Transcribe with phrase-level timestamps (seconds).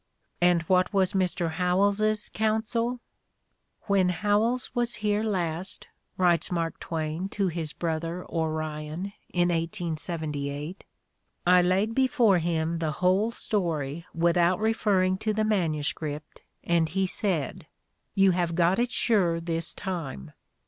[0.41, 1.51] And what was Mr.
[1.51, 3.01] Howells's counsel?
[3.83, 5.85] "When Howells was here last,"
[6.17, 10.85] writes Mark Twain to his brother Orion in 1878,
[11.45, 15.93] "I laid before him the whole story without referring to the MS.
[16.63, 17.67] and he said:
[18.15, 20.31] 'You have got it sure this time.